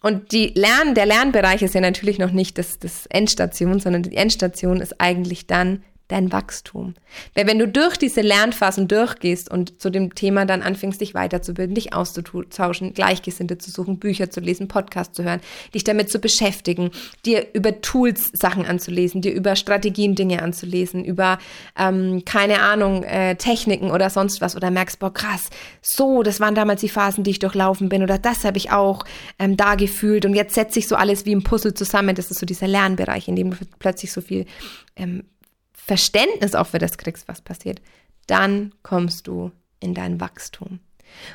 Und 0.00 0.32
die 0.32 0.54
Lern, 0.54 0.94
der 0.94 1.04
Lernbereich 1.04 1.60
ist 1.60 1.74
ja 1.74 1.82
natürlich 1.82 2.18
noch 2.18 2.32
nicht 2.32 2.56
das, 2.56 2.78
das 2.78 3.04
Endstation, 3.10 3.78
sondern 3.78 4.04
die 4.04 4.16
Endstation 4.16 4.80
ist 4.80 5.02
eigentlich 5.02 5.46
dann, 5.46 5.82
dein 6.10 6.32
Wachstum. 6.32 6.94
Weil 7.34 7.46
wenn 7.46 7.58
du 7.58 7.68
durch 7.68 7.96
diese 7.96 8.20
Lernphasen 8.20 8.88
durchgehst 8.88 9.50
und 9.50 9.80
zu 9.80 9.90
dem 9.90 10.14
Thema 10.14 10.44
dann 10.44 10.62
anfängst, 10.62 11.00
dich 11.00 11.14
weiterzubilden, 11.14 11.74
dich 11.74 11.92
auszutauschen, 11.92 12.94
Gleichgesinnte 12.94 13.58
zu 13.58 13.70
suchen, 13.70 13.98
Bücher 13.98 14.30
zu 14.30 14.40
lesen, 14.40 14.68
Podcasts 14.68 15.14
zu 15.14 15.24
hören, 15.24 15.40
dich 15.74 15.84
damit 15.84 16.10
zu 16.10 16.18
beschäftigen, 16.18 16.90
dir 17.24 17.46
über 17.52 17.80
Tools 17.80 18.30
Sachen 18.32 18.66
anzulesen, 18.66 19.22
dir 19.22 19.32
über 19.32 19.56
Strategien 19.56 20.14
Dinge 20.14 20.42
anzulesen, 20.42 21.04
über, 21.04 21.38
ähm, 21.78 22.24
keine 22.24 22.60
Ahnung, 22.60 23.04
äh, 23.04 23.36
Techniken 23.36 23.90
oder 23.90 24.10
sonst 24.10 24.40
was 24.40 24.56
oder 24.56 24.70
merkst, 24.70 24.98
boah, 24.98 25.12
krass, 25.12 25.50
so, 25.80 26.22
das 26.22 26.40
waren 26.40 26.54
damals 26.54 26.80
die 26.80 26.88
Phasen, 26.88 27.24
die 27.24 27.30
ich 27.30 27.38
durchlaufen 27.38 27.88
bin 27.88 28.02
oder 28.02 28.18
das 28.18 28.44
habe 28.44 28.58
ich 28.58 28.72
auch 28.72 29.04
ähm, 29.38 29.56
da 29.56 29.74
gefühlt 29.74 30.26
und 30.26 30.34
jetzt 30.34 30.54
setze 30.54 30.78
ich 30.78 30.88
so 30.88 30.96
alles 30.96 31.24
wie 31.26 31.34
ein 31.34 31.42
Puzzle 31.42 31.74
zusammen. 31.74 32.14
Das 32.14 32.30
ist 32.30 32.40
so 32.40 32.46
dieser 32.46 32.68
Lernbereich, 32.68 33.28
in 33.28 33.36
dem 33.36 33.50
du 33.50 33.56
plötzlich 33.78 34.12
so 34.12 34.20
viel 34.20 34.46
ähm, 34.96 35.24
Verständnis 35.84 36.54
auch 36.54 36.66
für 36.66 36.78
das 36.78 36.98
kriegst, 36.98 37.28
was 37.28 37.40
passiert, 37.40 37.80
dann 38.26 38.72
kommst 38.82 39.26
du 39.26 39.50
in 39.80 39.94
dein 39.94 40.20
Wachstum. 40.20 40.80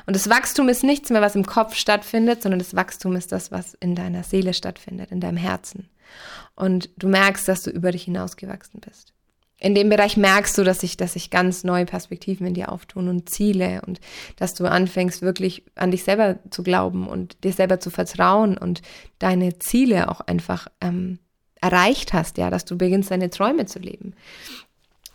Und 0.06 0.16
das 0.16 0.30
Wachstum 0.30 0.68
ist 0.68 0.82
nichts 0.82 1.10
mehr, 1.10 1.20
was 1.20 1.36
im 1.36 1.44
Kopf 1.44 1.74
stattfindet, 1.74 2.42
sondern 2.42 2.58
das 2.58 2.74
Wachstum 2.74 3.14
ist 3.16 3.32
das, 3.32 3.50
was 3.50 3.74
in 3.74 3.94
deiner 3.94 4.22
Seele 4.22 4.54
stattfindet, 4.54 5.10
in 5.10 5.20
deinem 5.20 5.36
Herzen. 5.36 5.90
Und 6.54 6.90
du 6.96 7.08
merkst, 7.08 7.46
dass 7.48 7.62
du 7.62 7.70
über 7.70 7.92
dich 7.92 8.04
hinausgewachsen 8.04 8.80
bist. 8.80 9.12
In 9.58 9.74
dem 9.74 9.88
Bereich 9.88 10.18
merkst 10.18 10.58
du, 10.58 10.64
dass 10.64 10.80
sich, 10.80 10.98
dass 10.98 11.14
sich 11.14 11.30
ganz 11.30 11.64
neue 11.64 11.86
Perspektiven 11.86 12.46
in 12.46 12.54
dir 12.54 12.70
auftun 12.70 13.08
und 13.08 13.30
Ziele 13.30 13.80
und 13.86 14.00
dass 14.36 14.52
du 14.52 14.66
anfängst, 14.66 15.22
wirklich 15.22 15.64
an 15.74 15.90
dich 15.90 16.04
selber 16.04 16.38
zu 16.50 16.62
glauben 16.62 17.08
und 17.08 17.42
dir 17.42 17.52
selber 17.52 17.80
zu 17.80 17.88
vertrauen 17.90 18.58
und 18.58 18.82
deine 19.18 19.58
Ziele 19.58 20.10
auch 20.10 20.20
einfach 20.20 20.68
ähm, 20.82 21.18
erreicht 21.60 22.12
hast, 22.12 22.38
ja, 22.38 22.50
dass 22.50 22.64
du 22.64 22.76
beginnst, 22.76 23.10
deine 23.10 23.30
Träume 23.30 23.66
zu 23.66 23.78
leben. 23.78 24.14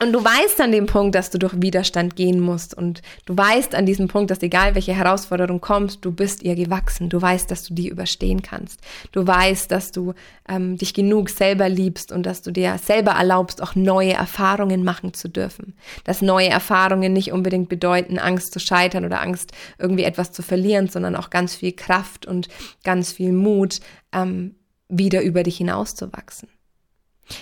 Und 0.01 0.13
du 0.13 0.23
weißt 0.23 0.59
an 0.61 0.71
dem 0.71 0.87
Punkt, 0.87 1.13
dass 1.13 1.29
du 1.29 1.37
durch 1.37 1.61
Widerstand 1.61 2.15
gehen 2.15 2.39
musst. 2.39 2.73
Und 2.73 3.03
du 3.25 3.37
weißt 3.37 3.75
an 3.75 3.85
diesem 3.85 4.07
Punkt, 4.07 4.31
dass 4.31 4.41
egal 4.41 4.73
welche 4.73 4.95
Herausforderung 4.95 5.61
kommt, 5.61 6.03
du 6.03 6.11
bist 6.11 6.41
ihr 6.41 6.55
gewachsen. 6.55 7.07
Du 7.07 7.21
weißt, 7.21 7.51
dass 7.51 7.65
du 7.65 7.75
die 7.75 7.87
überstehen 7.87 8.41
kannst. 8.41 8.79
Du 9.11 9.27
weißt, 9.27 9.69
dass 9.69 9.91
du 9.91 10.15
ähm, 10.49 10.75
dich 10.75 10.95
genug 10.95 11.29
selber 11.29 11.69
liebst 11.69 12.11
und 12.11 12.25
dass 12.25 12.41
du 12.41 12.49
dir 12.49 12.79
selber 12.79 13.11
erlaubst, 13.11 13.61
auch 13.61 13.75
neue 13.75 14.13
Erfahrungen 14.13 14.83
machen 14.83 15.13
zu 15.13 15.29
dürfen. 15.29 15.75
Dass 16.03 16.23
neue 16.23 16.49
Erfahrungen 16.49 17.13
nicht 17.13 17.31
unbedingt 17.31 17.69
bedeuten, 17.69 18.17
Angst 18.17 18.53
zu 18.53 18.59
scheitern 18.59 19.05
oder 19.05 19.21
Angst, 19.21 19.51
irgendwie 19.77 20.03
etwas 20.03 20.31
zu 20.31 20.41
verlieren, 20.41 20.87
sondern 20.87 21.15
auch 21.15 21.29
ganz 21.29 21.53
viel 21.53 21.73
Kraft 21.73 22.25
und 22.25 22.47
ganz 22.83 23.11
viel 23.11 23.33
Mut, 23.33 23.81
ähm, 24.13 24.55
wieder 24.91 25.21
über 25.21 25.43
dich 25.43 25.57
hinauszuwachsen. 25.57 26.49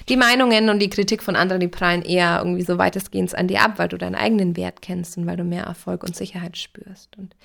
Die 0.08 0.18
Meinungen 0.18 0.70
und 0.70 0.80
die 0.80 0.90
Kritik 0.90 1.24
von 1.24 1.36
anderen, 1.36 1.60
die 1.60 1.68
prallen 1.68 2.02
eher 2.02 2.40
irgendwie 2.40 2.62
so 2.62 2.78
weitestgehend 2.78 3.36
an 3.36 3.48
dir 3.48 3.62
ab, 3.62 3.74
weil 3.78 3.88
du 3.88 3.98
deinen 3.98 4.16
eigenen 4.16 4.56
Wert 4.56 4.82
kennst 4.82 5.18
und 5.18 5.26
weil 5.26 5.38
du 5.38 5.44
mehr 5.44 5.64
Erfolg 5.64 6.04
und 6.04 6.16
Sicherheit 6.16 6.58
spürst. 6.58 7.18
Und 7.18 7.36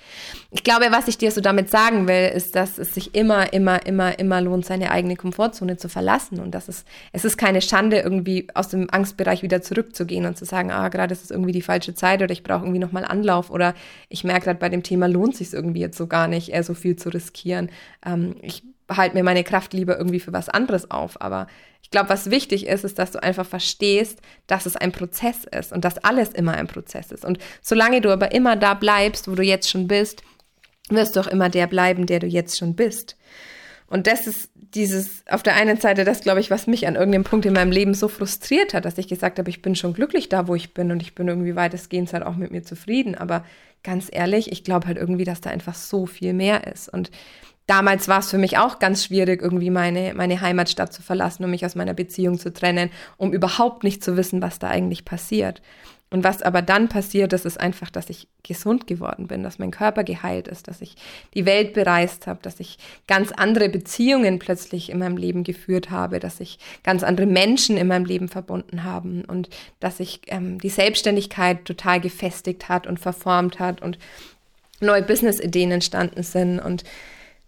ich 0.51 0.63
glaube, 0.63 0.85
was 0.91 1.07
ich 1.07 1.17
dir 1.17 1.31
so 1.31 1.41
damit 1.41 1.69
sagen 1.69 2.07
will, 2.07 2.31
ist, 2.33 2.55
dass 2.55 2.77
es 2.77 2.93
sich 2.93 3.15
immer, 3.15 3.51
immer, 3.53 3.85
immer, 3.85 4.17
immer 4.19 4.41
lohnt, 4.41 4.65
seine 4.65 4.91
eigene 4.91 5.15
Komfortzone 5.15 5.77
zu 5.77 5.89
verlassen. 5.89 6.39
Und 6.39 6.51
dass 6.51 6.67
es, 6.67 6.85
es 7.11 7.25
ist 7.25 7.37
keine 7.37 7.61
Schande, 7.61 7.99
irgendwie 7.99 8.47
aus 8.53 8.69
dem 8.69 8.89
Angstbereich 8.89 9.41
wieder 9.41 9.61
zurückzugehen 9.61 10.25
und 10.25 10.37
zu 10.37 10.45
sagen, 10.45 10.71
ah, 10.71 10.89
gerade 10.89 11.13
ist 11.13 11.23
es 11.23 11.31
irgendwie 11.31 11.51
die 11.51 11.61
falsche 11.61 11.95
Zeit 11.95 12.21
oder 12.21 12.31
ich 12.31 12.43
brauche 12.43 12.63
irgendwie 12.63 12.79
nochmal 12.79 13.05
Anlauf 13.05 13.49
oder 13.49 13.73
ich 14.09 14.23
merke 14.23 14.45
gerade 14.45 14.59
bei 14.59 14.69
dem 14.69 14.83
Thema 14.83 15.07
lohnt 15.07 15.35
sich 15.35 15.53
irgendwie 15.53 15.81
jetzt 15.81 15.97
so 15.97 16.07
gar 16.07 16.27
nicht, 16.27 16.49
eher 16.49 16.63
so 16.63 16.73
viel 16.73 16.95
zu 16.95 17.09
riskieren. 17.09 17.69
Ähm, 18.05 18.35
ich 18.41 18.63
halte 18.89 19.15
mir 19.15 19.23
meine 19.23 19.43
Kraft 19.43 19.73
lieber 19.73 19.97
irgendwie 19.97 20.19
für 20.19 20.33
was 20.33 20.49
anderes 20.49 20.91
auf. 20.91 21.21
Aber 21.21 21.47
ich 21.81 21.89
glaube, 21.89 22.09
was 22.09 22.31
wichtig 22.31 22.67
ist, 22.67 22.83
ist, 22.83 22.99
dass 22.99 23.11
du 23.11 23.21
einfach 23.21 23.45
verstehst, 23.45 24.21
dass 24.47 24.65
es 24.65 24.75
ein 24.75 24.91
Prozess 24.91 25.45
ist 25.45 25.71
und 25.71 25.85
dass 25.85 25.97
alles 25.99 26.29
immer 26.29 26.53
ein 26.53 26.67
Prozess 26.67 27.11
ist. 27.11 27.25
Und 27.25 27.39
solange 27.61 28.01
du 28.01 28.11
aber 28.11 28.31
immer 28.31 28.55
da 28.55 28.73
bleibst, 28.73 29.29
wo 29.29 29.35
du 29.35 29.43
jetzt 29.43 29.69
schon 29.69 29.87
bist, 29.87 30.23
wirst 30.89 31.15
du 31.15 31.19
auch 31.19 31.27
immer 31.27 31.49
der 31.49 31.67
bleiben, 31.67 32.05
der 32.05 32.19
du 32.19 32.27
jetzt 32.27 32.57
schon 32.57 32.75
bist. 32.75 33.17
Und 33.87 34.07
das 34.07 34.27
ist 34.27 34.49
dieses, 34.55 35.23
auf 35.29 35.43
der 35.43 35.55
einen 35.55 35.77
Seite 35.77 36.03
das, 36.03 36.21
glaube 36.21 36.39
ich, 36.39 36.49
was 36.49 36.67
mich 36.67 36.87
an 36.87 36.95
irgendeinem 36.95 37.23
Punkt 37.23 37.45
in 37.45 37.53
meinem 37.53 37.71
Leben 37.71 37.93
so 37.93 38.07
frustriert 38.07 38.73
hat, 38.73 38.85
dass 38.85 38.97
ich 38.97 39.07
gesagt 39.07 39.37
habe, 39.37 39.49
ich 39.49 39.61
bin 39.61 39.75
schon 39.75 39.93
glücklich 39.93 40.27
da, 40.27 40.47
wo 40.47 40.55
ich 40.55 40.73
bin 40.73 40.91
und 40.91 41.01
ich 41.01 41.15
bin 41.15 41.27
irgendwie 41.27 41.55
weitestgehend 41.55 42.11
halt 42.11 42.23
auch 42.23 42.35
mit 42.35 42.51
mir 42.51 42.63
zufrieden. 42.63 43.15
Aber 43.15 43.45
ganz 43.83 44.09
ehrlich, 44.11 44.51
ich 44.51 44.63
glaube 44.63 44.87
halt 44.87 44.97
irgendwie, 44.97 45.23
dass 45.23 45.41
da 45.41 45.51
einfach 45.51 45.75
so 45.75 46.07
viel 46.07 46.33
mehr 46.33 46.65
ist. 46.67 46.89
Und 46.89 47.11
damals 47.67 48.07
war 48.07 48.19
es 48.19 48.31
für 48.31 48.37
mich 48.39 48.57
auch 48.57 48.79
ganz 48.79 49.05
schwierig, 49.05 49.41
irgendwie 49.41 49.69
meine, 49.69 50.13
meine 50.15 50.41
Heimatstadt 50.41 50.91
zu 50.91 51.01
verlassen, 51.01 51.43
um 51.43 51.51
mich 51.51 51.65
aus 51.65 51.75
meiner 51.75 51.93
Beziehung 51.93 52.39
zu 52.39 52.51
trennen, 52.51 52.89
um 53.17 53.33
überhaupt 53.33 53.83
nicht 53.83 54.03
zu 54.03 54.17
wissen, 54.17 54.41
was 54.41 54.59
da 54.59 54.67
eigentlich 54.67 55.05
passiert. 55.05 55.61
Und 56.11 56.23
was 56.23 56.43
aber 56.43 56.61
dann 56.61 56.87
passiert, 56.87 57.33
das 57.33 57.45
ist 57.45 57.59
einfach, 57.59 57.89
dass 57.89 58.09
ich 58.09 58.27
gesund 58.43 58.85
geworden 58.85 59.27
bin, 59.27 59.41
dass 59.41 59.57
mein 59.57 59.71
Körper 59.71 60.03
geheilt 60.03 60.47
ist, 60.47 60.67
dass 60.67 60.81
ich 60.81 60.95
die 61.33 61.45
Welt 61.45 61.73
bereist 61.73 62.27
habe, 62.27 62.39
dass 62.43 62.59
ich 62.59 62.77
ganz 63.07 63.31
andere 63.31 63.69
Beziehungen 63.69 64.37
plötzlich 64.37 64.91
in 64.91 64.99
meinem 64.99 65.17
Leben 65.17 65.43
geführt 65.43 65.89
habe, 65.89 66.19
dass 66.19 66.39
ich 66.39 66.59
ganz 66.83 67.03
andere 67.03 67.25
Menschen 67.25 67.75
in 67.75 67.87
meinem 67.87 68.05
Leben 68.05 68.29
verbunden 68.29 68.83
haben 68.83 69.25
und 69.25 69.49
dass 69.79 69.97
sich 69.97 70.21
ähm, 70.27 70.59
die 70.59 70.69
Selbstständigkeit 70.69 71.65
total 71.65 71.99
gefestigt 71.99 72.69
hat 72.69 72.85
und 72.85 72.99
verformt 72.99 73.59
hat 73.59 73.81
und 73.81 73.97
neue 74.79 75.01
Business-Ideen 75.01 75.71
entstanden 75.71 76.21
sind 76.21 76.59
und 76.59 76.83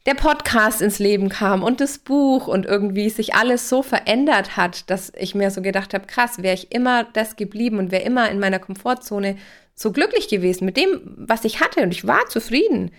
der 0.08 0.14
Podcast 0.14 0.82
ins 0.82 1.00
Leben 1.00 1.28
kam 1.28 1.64
und 1.64 1.82
das 1.82 1.98
Buch 1.98 2.48
und 2.48 2.66
irgendwie 2.66 3.10
sich 3.10 3.36
alles 3.36 3.68
so 3.68 3.84
verändert 3.84 4.56
hat, 4.56 4.90
dass 4.90 5.12
ich 5.18 5.36
mir 5.36 5.52
so 5.52 5.62
gedacht 5.62 5.94
habe, 5.94 6.08
krass, 6.08 6.42
wäre 6.42 6.56
ich 6.56 6.72
immer 6.72 7.04
das 7.04 7.36
geblieben 7.36 7.78
und 7.78 7.92
wäre 7.92 8.04
immer 8.04 8.32
in 8.32 8.40
meiner 8.40 8.60
Komfortzone 8.60 9.36
so 9.76 9.92
glücklich 9.92 10.30
gewesen 10.30 10.64
mit 10.64 10.78
dem, 10.78 11.02
was 11.18 11.44
ich 11.44 11.60
hatte 11.60 11.82
und 11.82 11.92
ich 11.92 12.08
war 12.08 12.26
zufrieden. 12.28 12.92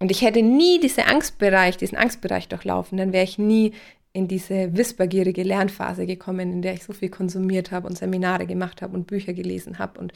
Und 0.00 0.10
ich 0.10 0.22
hätte 0.22 0.42
nie 0.42 0.80
diesen 0.80 1.04
Angstbereich, 1.04 1.76
diesen 1.76 1.96
Angstbereich 1.96 2.48
durchlaufen, 2.48 2.98
dann 2.98 3.12
wäre 3.12 3.24
ich 3.24 3.38
nie 3.38 3.72
in 4.12 4.26
diese 4.26 4.76
wissbegierige 4.76 5.44
Lernphase 5.44 6.04
gekommen, 6.04 6.52
in 6.52 6.62
der 6.62 6.74
ich 6.74 6.82
so 6.82 6.92
viel 6.92 7.10
konsumiert 7.10 7.70
habe 7.70 7.86
und 7.86 7.96
Seminare 7.96 8.46
gemacht 8.46 8.82
habe 8.82 8.96
und 8.96 9.06
Bücher 9.06 9.34
gelesen 9.34 9.78
habe 9.78 10.00
und 10.00 10.12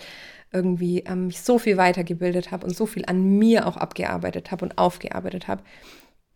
irgendwie 0.53 1.05
ähm, 1.07 1.29
mich 1.29 1.43
so 1.43 1.59
viel 1.59 1.77
weitergebildet 1.77 2.51
habe 2.51 2.67
und 2.67 2.77
so 2.77 2.87
viel 2.87 3.05
an 3.07 3.39
mir 3.39 3.69
auch 3.69 3.77
abgearbeitet 3.77 4.51
habe 4.51 4.65
und 4.65 4.79
aufgearbeitet 4.79 5.47
habe 5.47 5.63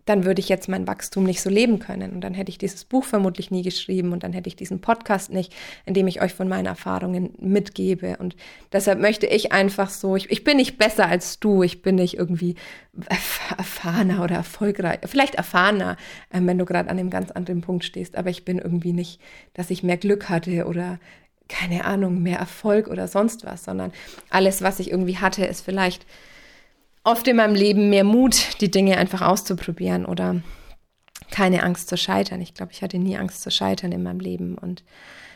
dann 0.05 0.25
würde 0.25 0.41
ich 0.41 0.49
jetzt 0.49 0.69
mein 0.69 0.87
Wachstum 0.87 1.25
nicht 1.25 1.41
so 1.41 1.49
leben 1.49 1.79
können. 1.79 2.13
Und 2.13 2.23
dann 2.23 2.35
hätte 2.35 2.51
ich 2.51 2.59
dieses 2.59 2.85
Buch 2.85 3.05
vermutlich 3.05 3.51
nie 3.51 3.63
geschrieben 3.63 4.13
und 4.13 4.25
dann 4.25 4.33
hätte 4.33 4.49
ich 4.49 4.57
diesen 4.57 4.81
Podcast 4.81 5.31
nicht, 5.31 5.55
in 5.87 5.95
dem 5.95 6.09
ich 6.09 6.21
euch 6.21 6.35
von 6.35 6.49
meinen 6.49 6.67
Erfahrungen 6.67 7.35
mitgebe. 7.39 8.17
Und 8.19 8.35
deshalb 8.73 8.99
möchte 8.99 9.27
ich 9.27 9.53
einfach 9.53 9.91
so, 9.91 10.17
ich, 10.17 10.31
ich 10.31 10.45
bin 10.45 10.57
nicht 10.57 10.77
besser 10.79 11.07
als 11.07 11.39
du, 11.39 11.63
ich 11.63 11.83
bin 11.83 11.95
nicht 11.97 12.15
irgendwie 12.15 12.57
erfahrener 13.57 14.25
oder 14.25 14.37
erfolgreich, 14.37 14.99
vielleicht 15.07 15.37
erfahrener, 15.37 15.97
äh, 16.31 16.41
wenn 16.43 16.59
du 16.59 16.65
gerade 16.65 16.91
an 16.91 16.99
einem 16.99 17.11
ganz 17.11 17.31
anderen 17.31 17.61
Punkt 17.61 17.85
stehst, 17.85 18.17
aber 18.17 18.31
ich 18.31 18.45
bin 18.45 18.59
irgendwie 18.59 18.93
nicht, 18.93 19.21
dass 19.55 19.71
ich 19.71 19.83
mehr 19.83 19.97
Glück 19.97 20.29
hatte 20.29 20.67
oder 20.67 20.99
keine 21.49 21.85
Ahnung, 21.85 22.23
mehr 22.23 22.39
Erfolg 22.39 22.89
oder 22.89 23.09
sonst 23.09 23.45
was, 23.45 23.65
sondern 23.65 23.93
alles, 24.31 24.63
was 24.63 24.81
ich 24.81 24.91
irgendwie 24.91 25.19
hatte, 25.19 25.45
ist 25.45 25.61
vielleicht 25.63 26.07
oft 27.05 27.27
in 27.29 27.37
meinem 27.37 27.55
Leben 27.55 27.91
mehr 27.91 28.05
Mut, 28.05 28.61
die 28.61 28.71
Dinge 28.71 28.97
einfach 28.97 29.23
auszuprobieren 29.23 30.07
oder 30.07 30.43
keine 31.31 31.63
Angst 31.63 31.89
zu 31.89 31.97
scheitern. 31.97 32.41
Ich 32.41 32.55
glaube, 32.55 32.73
ich 32.73 32.83
hatte 32.83 32.99
nie 32.99 33.17
Angst 33.17 33.43
zu 33.43 33.51
scheitern 33.51 33.93
in 33.93 34.03
meinem 34.03 34.21
Leben. 34.21 34.57
Und 34.57 34.85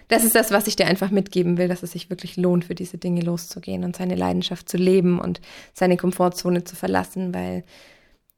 das 0.09 0.25
ist 0.25 0.35
das, 0.35 0.53
was 0.53 0.67
ich 0.67 0.77
dir 0.77 0.87
einfach 0.87 1.11
mitgeben 1.11 1.59
will, 1.59 1.69
dass 1.69 1.83
es 1.83 1.93
sich 1.93 2.11
wirklich 2.11 2.37
lohnt, 2.37 2.67
für 2.67 2.75
diese 2.75 2.99
Dinge 2.99 3.23
loszugehen 3.23 3.83
und 3.83 3.97
seine 3.97 4.15
Leidenschaft 4.15 4.69
zu 4.69 4.77
leben 4.77 5.19
und 5.19 5.41
seine 5.73 5.97
Komfortzone 5.97 6.65
zu 6.65 6.77
verlassen, 6.77 7.35
weil 7.35 7.65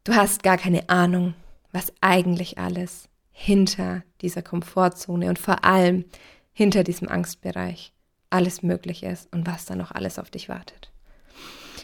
du 0.05 0.15
hast 0.15 0.43
gar 0.43 0.57
keine 0.57 0.89
Ahnung, 0.89 1.35
was 1.73 1.93
eigentlich 2.01 2.59
alles 2.59 3.09
hinter 3.31 4.03
dieser 4.23 4.43
Komfortzone 4.43 5.29
und 5.29 5.39
vor 5.39 5.65
allem 5.65 6.05
hinter 6.53 6.85
diesem 6.85 7.09
Angstbereich 7.09 7.93
alles 8.31 8.63
möglich 8.63 9.03
ist 9.03 9.33
und 9.33 9.47
was 9.47 9.65
da 9.67 9.77
noch 9.77 9.93
alles 9.93 10.19
auf 10.19 10.31
dich 10.31 10.49
wartet. 10.49 10.91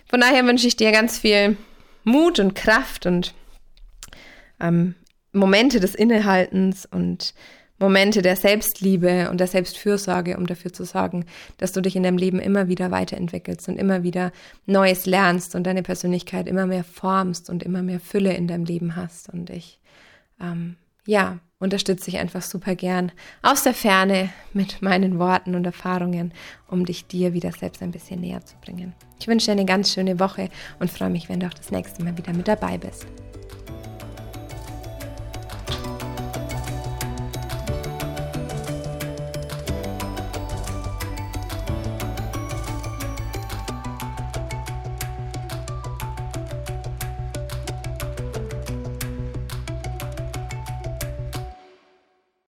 Von 0.06 0.20
daher 0.20 0.44
wünsche 0.46 0.66
ich 0.66 0.76
dir 0.76 0.92
ganz 0.92 1.18
viel 1.18 1.56
Mut 2.04 2.38
und 2.38 2.54
Kraft 2.54 3.06
und 3.06 3.34
ähm, 4.60 4.94
Momente 5.32 5.80
des 5.80 5.94
Innehaltens 5.94 6.86
und 6.86 7.34
Momente 7.78 8.22
der 8.22 8.36
Selbstliebe 8.36 9.28
und 9.30 9.38
der 9.38 9.48
Selbstfürsorge, 9.48 10.36
um 10.36 10.46
dafür 10.46 10.72
zu 10.72 10.84
sorgen, 10.84 11.26
dass 11.58 11.72
du 11.72 11.80
dich 11.80 11.96
in 11.96 12.04
deinem 12.04 12.18
Leben 12.18 12.38
immer 12.38 12.68
wieder 12.68 12.90
weiterentwickelst 12.90 13.68
und 13.68 13.76
immer 13.76 14.02
wieder 14.04 14.32
Neues 14.64 15.06
lernst 15.06 15.54
und 15.54 15.64
deine 15.64 15.82
Persönlichkeit 15.82 16.46
immer 16.46 16.66
mehr 16.66 16.84
formst 16.84 17.50
und 17.50 17.62
immer 17.62 17.82
mehr 17.82 17.98
Fülle 17.98 18.32
in 18.34 18.46
deinem 18.46 18.64
Leben 18.64 18.94
hast. 18.94 19.28
Und 19.28 19.50
ich, 19.50 19.80
ähm, 20.40 20.76
ja, 21.06 21.38
unterstütze 21.58 22.10
ich 22.10 22.18
einfach 22.18 22.42
super 22.42 22.74
gern 22.74 23.12
aus 23.42 23.62
der 23.62 23.74
Ferne 23.74 24.30
mit 24.52 24.82
meinen 24.82 25.18
Worten 25.18 25.54
und 25.54 25.64
Erfahrungen, 25.64 26.32
um 26.68 26.84
dich 26.84 27.06
dir 27.06 27.32
wieder 27.32 27.52
selbst 27.52 27.82
ein 27.82 27.90
bisschen 27.90 28.20
näher 28.20 28.44
zu 28.44 28.56
bringen. 28.64 28.94
Ich 29.18 29.26
wünsche 29.26 29.46
dir 29.46 29.52
eine 29.52 29.64
ganz 29.64 29.92
schöne 29.92 30.20
Woche 30.20 30.50
und 30.78 30.90
freue 30.90 31.10
mich, 31.10 31.28
wenn 31.28 31.40
du 31.40 31.46
auch 31.46 31.54
das 31.54 31.70
nächste 31.70 32.04
Mal 32.04 32.16
wieder 32.16 32.32
mit 32.32 32.48
dabei 32.48 32.78
bist. 32.78 33.06